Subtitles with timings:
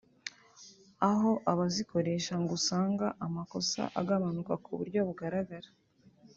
[1.09, 5.69] aho abazikoresha ngo usanga amakosa agabanuka ku buryo bugaragara